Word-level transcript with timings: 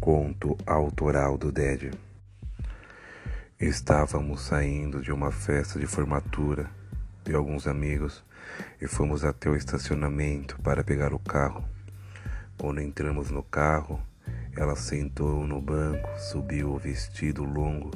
Conto 0.00 0.56
autoral 0.64 1.36
do 1.36 1.52
Ded. 1.52 1.90
Estávamos 3.60 4.40
saindo 4.40 5.02
de 5.02 5.12
uma 5.12 5.30
festa 5.30 5.78
de 5.78 5.84
formatura 5.84 6.70
de 7.22 7.34
alguns 7.34 7.66
amigos 7.66 8.24
e 8.80 8.86
fomos 8.86 9.26
até 9.26 9.50
o 9.50 9.54
estacionamento 9.54 10.58
para 10.62 10.82
pegar 10.82 11.12
o 11.12 11.18
carro. 11.18 11.62
Quando 12.56 12.80
entramos 12.80 13.30
no 13.30 13.42
carro, 13.42 14.00
ela 14.56 14.74
sentou 14.74 15.46
no 15.46 15.60
banco, 15.60 16.08
subiu 16.18 16.70
o 16.70 16.78
vestido 16.78 17.44
longo 17.44 17.90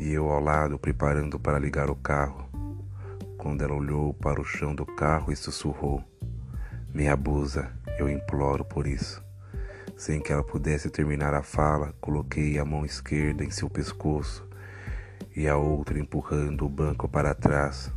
e 0.00 0.10
eu 0.10 0.30
ao 0.30 0.40
lado 0.40 0.78
preparando 0.78 1.38
para 1.38 1.58
ligar 1.58 1.90
o 1.90 1.96
carro. 1.96 2.48
Quando 3.36 3.62
ela 3.62 3.74
olhou 3.74 4.14
para 4.14 4.40
o 4.40 4.44
chão 4.46 4.74
do 4.74 4.86
carro 4.86 5.30
e 5.30 5.36
sussurrou: 5.36 6.02
Me 6.94 7.06
abusa, 7.06 7.70
eu 7.98 8.08
imploro 8.08 8.64
por 8.64 8.86
isso. 8.86 9.27
Sem 9.98 10.20
que 10.20 10.32
ela 10.32 10.44
pudesse 10.44 10.88
terminar 10.88 11.34
a 11.34 11.42
fala, 11.42 11.92
coloquei 12.00 12.56
a 12.56 12.64
mão 12.64 12.84
esquerda 12.84 13.42
em 13.42 13.50
seu 13.50 13.68
pescoço 13.68 14.48
e 15.34 15.48
a 15.48 15.56
outra 15.56 15.98
empurrando 15.98 16.64
o 16.64 16.68
banco 16.68 17.08
para 17.08 17.34
trás. 17.34 17.90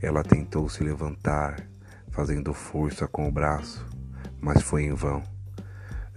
Ela 0.00 0.22
tentou 0.22 0.68
se 0.68 0.84
levantar, 0.84 1.68
fazendo 2.12 2.54
força 2.54 3.08
com 3.08 3.26
o 3.26 3.32
braço, 3.32 3.84
mas 4.40 4.62
foi 4.62 4.84
em 4.84 4.94
vão. 4.94 5.24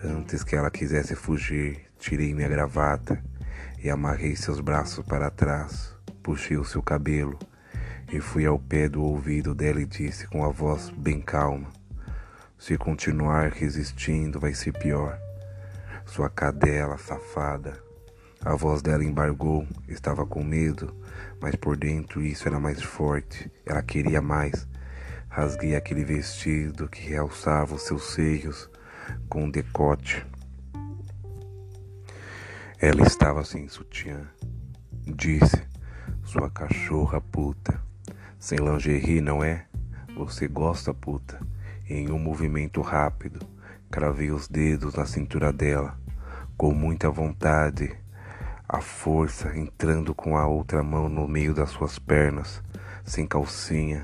Antes 0.03 0.43
que 0.43 0.55
ela 0.55 0.69
quisesse 0.69 1.15
fugir, 1.15 1.87
tirei 1.97 2.31
minha 2.35 2.47
gravata 2.47 3.19
e 3.83 3.89
amarrei 3.89 4.35
seus 4.35 4.59
braços 4.59 5.03
para 5.03 5.31
trás, 5.31 5.95
puxei 6.21 6.57
o 6.57 6.63
seu 6.63 6.83
cabelo 6.83 7.39
e 8.13 8.19
fui 8.19 8.45
ao 8.45 8.59
pé 8.59 8.87
do 8.87 9.01
ouvido 9.03 9.55
dela 9.55 9.81
e 9.81 9.85
disse 9.87 10.27
com 10.27 10.45
a 10.45 10.49
voz 10.49 10.91
bem 10.91 11.19
calma: 11.21 11.69
se 12.57 12.77
continuar 12.77 13.51
resistindo, 13.51 14.39
vai 14.39 14.53
ser 14.53 14.71
pior. 14.71 15.19
Sua 16.05 16.29
cadela 16.29 16.97
safada. 16.97 17.83
A 18.43 18.55
voz 18.55 18.81
dela 18.81 19.03
embargou, 19.03 19.67
estava 19.87 20.25
com 20.25 20.43
medo, 20.43 20.95
mas 21.41 21.55
por 21.55 21.75
dentro 21.75 22.21
isso 22.21 22.47
era 22.47 22.59
mais 22.59 22.81
forte. 22.81 23.51
Ela 23.65 23.81
queria 23.81 24.21
mais. 24.21 24.67
Rasguei 25.27 25.75
aquele 25.75 26.05
vestido 26.05 26.87
que 26.87 27.09
realçava 27.09 27.75
os 27.75 27.81
seus 27.83 28.13
seios 28.13 28.69
com 29.27 29.43
um 29.43 29.49
decote. 29.49 30.25
Ela 32.79 33.01
estava 33.01 33.43
sem 33.43 33.67
sutiã. 33.67 34.27
Disse: 35.05 35.61
Sua 36.23 36.49
cachorra 36.49 37.19
puta. 37.19 37.81
Sem 38.39 38.59
lingerie, 38.59 39.21
não 39.21 39.43
é? 39.43 39.65
Você 40.15 40.47
gosta, 40.47 40.93
puta? 40.93 41.39
Em 41.87 42.11
um 42.11 42.17
movimento 42.17 42.81
rápido, 42.81 43.45
cravei 43.91 44.31
os 44.31 44.47
dedos 44.47 44.95
na 44.95 45.05
cintura 45.05 45.53
dela, 45.53 45.95
com 46.57 46.73
muita 46.73 47.11
vontade, 47.11 47.95
a 48.67 48.81
força 48.81 49.55
entrando 49.55 50.15
com 50.15 50.35
a 50.35 50.47
outra 50.47 50.81
mão 50.81 51.07
no 51.07 51.27
meio 51.27 51.53
das 51.53 51.69
suas 51.69 51.99
pernas, 51.99 52.63
sem 53.03 53.27
calcinha. 53.27 54.03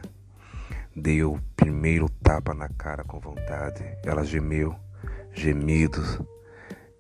Dei 0.96 1.24
o 1.24 1.40
primeiro 1.56 2.08
tapa 2.08 2.54
na 2.54 2.70
cara 2.70 3.04
com 3.04 3.20
vontade. 3.20 3.84
Ela 4.06 4.24
gemeu, 4.24 4.76
gemidos, 5.34 6.22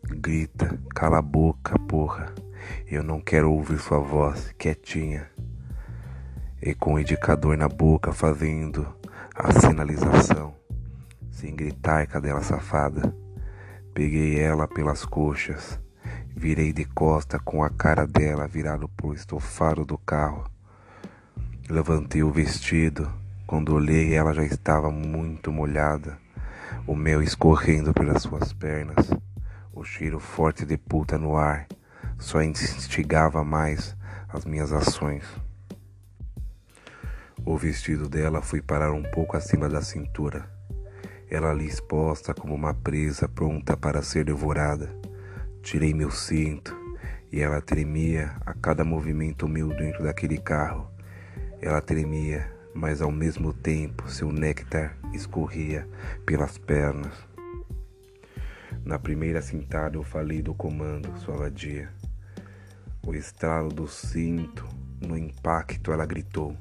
grita: 0.04 0.80
Cala 0.96 1.20
a 1.20 1.22
boca, 1.22 1.78
porra. 1.78 2.34
Eu 2.88 3.04
não 3.04 3.22
quero 3.22 3.52
ouvir 3.52 3.78
sua 3.78 4.00
voz, 4.00 4.52
quietinha. 4.58 5.30
E 6.60 6.74
com 6.74 6.96
o 6.96 7.00
indicador 7.00 7.56
na 7.56 7.70
boca 7.70 8.12
fazendo 8.12 8.88
a 9.36 9.52
sinalização 9.60 10.60
sem 11.32 11.56
gritar, 11.56 12.06
cadela 12.06 12.44
safada. 12.44 13.16
Peguei 13.94 14.40
ela 14.40 14.68
pelas 14.68 15.06
coxas, 15.06 15.80
virei 16.36 16.72
de 16.72 16.86
costa 16.86 17.40
com 17.40 17.64
a 17.64 17.70
cara 17.70 18.06
dela 18.06 18.48
virado 18.48 18.88
pro 18.90 19.14
estofado 19.14 19.84
do 19.84 19.98
carro. 19.98 20.50
Levantei 21.70 22.22
o 22.22 22.32
vestido, 22.32 23.12
quando 23.48 23.74
olhei 23.74 24.14
ela 24.14 24.34
já 24.34 24.44
estava 24.44 24.92
muito 24.92 25.52
molhada, 25.52 26.18
o 26.86 26.96
mel 26.96 27.22
escorrendo 27.22 27.94
pelas 27.94 28.22
suas 28.22 28.54
pernas, 28.54 29.10
o 29.74 29.84
cheiro 29.84 30.20
forte 30.20 30.66
de 30.66 30.78
puta 30.78 31.18
no 31.18 31.36
ar 31.38 31.68
só 32.20 32.42
instigava 32.42 33.44
mais 33.44 33.96
as 34.30 34.46
minhas 34.46 34.72
ações. 34.72 35.26
O 37.44 37.58
vestido 37.58 38.08
dela 38.08 38.42
foi 38.42 38.62
parar 38.62 38.92
um 38.92 39.02
pouco 39.02 39.36
acima 39.36 39.68
da 39.68 39.82
cintura 39.82 40.61
ela 41.32 41.50
ali 41.50 41.66
exposta 41.66 42.34
como 42.34 42.54
uma 42.54 42.74
presa 42.74 43.26
pronta 43.26 43.78
para 43.78 44.02
ser 44.02 44.26
devorada. 44.26 44.94
Tirei 45.62 45.94
meu 45.94 46.12
cinto 46.12 46.78
e 47.32 47.40
ela 47.40 47.62
tremia 47.62 48.36
a 48.46 48.54
cada 48.54 48.84
movimento 48.84 49.48
meu 49.48 49.70
dentro 49.70 50.04
daquele 50.04 50.38
carro. 50.38 50.92
Ela 51.62 51.80
tremia, 51.82 52.52
mas 52.76 53.02
ao 53.02 53.10
mesmo 53.10 53.54
tempo 53.54 54.10
seu 54.10 54.30
néctar 54.30 54.98
escorria 55.14 55.88
pelas 56.26 56.58
pernas. 56.58 57.14
Na 58.84 59.00
primeira 59.00 59.42
cintada 59.42 59.96
eu 59.96 60.04
falei 60.04 60.42
do 60.42 60.54
comando, 60.54 61.18
sua 61.20 61.38
vadia. 61.38 61.90
O 63.08 63.16
estralo 63.16 63.70
do 63.70 63.88
cinto, 63.88 64.68
no 65.00 65.18
impacto 65.18 65.94
ela 65.94 66.06
gritou. 66.06 66.58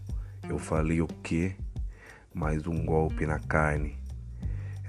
Eu 0.48 0.58
falei 0.60 1.00
o 1.00 1.08
quê? 1.08 1.56
Mais 2.32 2.68
um 2.68 2.84
golpe 2.84 3.26
na 3.26 3.40
carne 3.40 4.00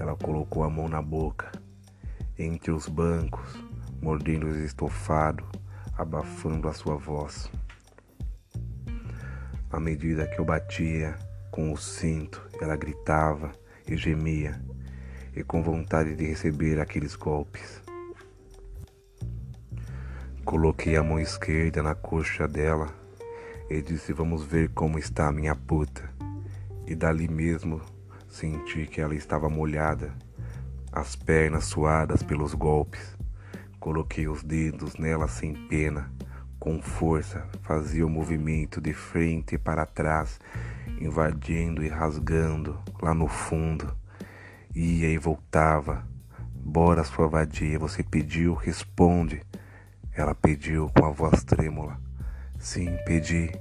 ela 0.02 0.16
colocou 0.16 0.64
a 0.64 0.70
mão 0.70 0.90
na 0.90 1.00
boca, 1.00 1.52
entre 2.36 2.72
os 2.72 2.88
bancos, 2.88 3.64
mordendo 4.02 4.48
o 4.48 4.66
estofado, 4.66 5.46
abafando 5.96 6.68
a 6.68 6.74
sua 6.74 6.96
voz. 6.96 7.52
À 9.70 9.80
medida 9.80 10.26
que 10.26 10.40
eu 10.40 10.46
batia 10.46 11.16
com 11.52 11.72
o 11.72 11.78
cinto, 11.78 12.42
ela 12.60 12.76
gritava 12.76 13.52
e 13.88 13.96
gemia, 13.96 14.60
e 15.36 15.44
com 15.44 15.62
vontade 15.62 16.16
de 16.16 16.26
receber 16.26 16.80
aqueles 16.80 17.16
golpes. 17.16 17.80
Coloquei 20.44 20.96
a 20.96 21.04
mão 21.04 21.20
esquerda 21.20 21.84
na 21.84 21.94
coxa 21.94 22.48
dela 22.48 22.88
e 23.70 23.84
disse: 23.84 24.12
Vamos 24.14 24.44
ver 24.44 24.70
como 24.70 24.98
está 24.98 25.28
a 25.28 25.32
minha 25.32 25.56
puta. 25.56 26.10
E 26.88 26.96
dali 26.96 27.28
mesmo 27.28 27.80
Senti 28.32 28.88
que 28.88 29.02
ela 29.02 29.14
estava 29.14 29.50
molhada, 29.50 30.14
as 30.90 31.18
pernas 31.18 31.66
suadas 31.66 32.24
pelos 32.24 32.54
golpes. 32.54 33.18
Coloquei 33.78 34.30
os 34.30 34.42
dedos 34.42 34.96
nela 34.96 35.28
sem 35.28 35.54
pena, 35.68 36.10
com 36.58 36.82
força, 36.82 37.46
fazia 37.62 38.06
o 38.06 38.10
movimento 38.10 38.80
de 38.80 38.94
frente 38.94 39.58
para 39.58 39.86
trás, 39.86 40.40
invadindo 41.02 41.84
e 41.84 41.90
rasgando 41.90 42.80
lá 43.02 43.14
no 43.14 43.28
fundo. 43.28 43.94
Ia 44.74 45.10
e 45.10 45.18
voltava. 45.18 46.08
Bora, 46.56 47.04
sua 47.04 47.28
vadia, 47.28 47.78
você 47.78 48.02
pediu, 48.02 48.54
responde. 48.54 49.42
Ela 50.16 50.34
pediu 50.34 50.90
com 50.98 51.06
a 51.06 51.12
voz 51.12 51.44
trêmula. 51.44 52.00
Sim, 52.58 52.98
pedi. 53.06 53.52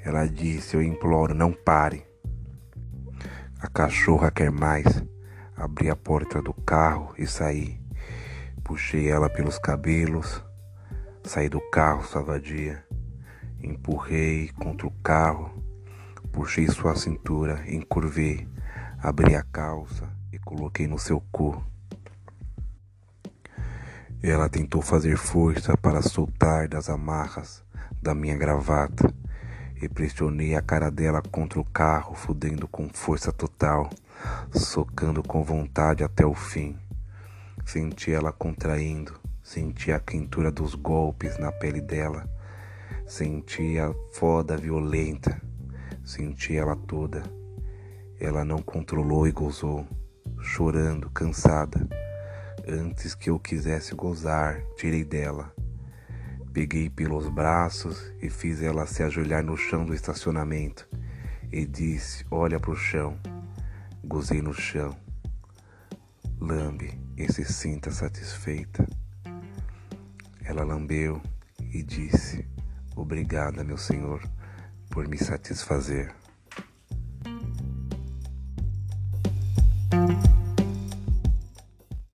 Ela 0.00 0.26
disse: 0.26 0.74
Eu 0.74 0.82
imploro, 0.82 1.34
não 1.34 1.52
pare. 1.52 2.11
A 3.62 3.68
cachorra 3.68 4.28
quer 4.28 4.50
mais. 4.50 5.04
Abri 5.56 5.88
a 5.88 5.94
porta 5.94 6.42
do 6.42 6.52
carro 6.52 7.14
e 7.16 7.28
saí. 7.28 7.80
Puxei 8.64 9.08
ela 9.08 9.30
pelos 9.30 9.56
cabelos. 9.56 10.44
Saí 11.22 11.48
do 11.48 11.60
carro, 11.70 12.04
savadia. 12.04 12.84
Empurrei 13.62 14.48
contra 14.58 14.88
o 14.88 14.90
carro. 14.90 15.62
Puxei 16.32 16.66
sua 16.66 16.96
cintura, 16.96 17.62
encurvei. 17.68 18.48
Abri 19.00 19.36
a 19.36 19.44
calça 19.44 20.10
e 20.32 20.40
coloquei 20.40 20.88
no 20.88 20.98
seu 20.98 21.20
cu. 21.30 21.64
Ela 24.20 24.48
tentou 24.48 24.82
fazer 24.82 25.16
força 25.16 25.76
para 25.76 26.02
soltar 26.02 26.66
das 26.66 26.90
amarras 26.90 27.64
da 28.02 28.12
minha 28.12 28.36
gravata 28.36 29.21
e 29.82 29.88
pressionei 29.88 30.54
a 30.54 30.62
cara 30.62 30.92
dela 30.92 31.20
contra 31.20 31.58
o 31.58 31.64
carro, 31.64 32.14
fudendo 32.14 32.68
com 32.68 32.88
força 32.88 33.32
total, 33.32 33.90
socando 34.52 35.24
com 35.24 35.42
vontade 35.42 36.04
até 36.04 36.24
o 36.24 36.34
fim. 36.34 36.78
Senti 37.66 38.12
ela 38.12 38.30
contraindo, 38.30 39.18
senti 39.42 39.90
a 39.90 39.98
quentura 39.98 40.52
dos 40.52 40.76
golpes 40.76 41.36
na 41.36 41.50
pele 41.50 41.80
dela, 41.80 42.28
senti 43.06 43.76
a 43.76 43.92
foda 44.12 44.56
violenta, 44.56 45.42
senti 46.04 46.56
ela 46.56 46.76
toda. 46.76 47.24
Ela 48.20 48.44
não 48.44 48.62
controlou 48.62 49.26
e 49.26 49.32
gozou, 49.32 49.84
chorando, 50.40 51.10
cansada. 51.10 51.88
Antes 52.68 53.16
que 53.16 53.30
eu 53.30 53.38
quisesse 53.40 53.96
gozar, 53.96 54.62
tirei 54.76 55.02
dela 55.02 55.52
Peguei 56.52 56.90
pelos 56.90 57.30
braços 57.30 58.12
e 58.20 58.28
fiz 58.28 58.60
ela 58.60 58.84
se 58.84 59.02
ajoelhar 59.02 59.42
no 59.42 59.56
chão 59.56 59.86
do 59.86 59.94
estacionamento 59.94 60.86
e 61.50 61.64
disse: 61.64 62.26
Olha 62.30 62.60
para 62.60 62.72
o 62.72 62.76
chão. 62.76 63.18
Gozei 64.04 64.42
no 64.42 64.52
chão. 64.52 64.94
Lambe 66.38 67.00
e 67.16 67.32
se 67.32 67.42
sinta 67.44 67.90
satisfeita. 67.90 68.86
Ela 70.44 70.62
lambeu 70.62 71.22
e 71.72 71.82
disse: 71.82 72.46
Obrigada, 72.94 73.64
meu 73.64 73.78
Senhor, 73.78 74.20
por 74.90 75.08
me 75.08 75.16
satisfazer. 75.16 76.14